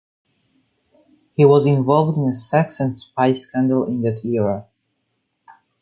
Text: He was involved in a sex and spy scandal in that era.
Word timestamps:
He 1.35 1.45
was 1.45 1.67
involved 1.67 2.17
in 2.17 2.27
a 2.27 2.33
sex 2.33 2.79
and 2.79 2.97
spy 2.99 3.33
scandal 3.33 3.85
in 3.85 4.01
that 4.01 4.25
era. 4.25 4.65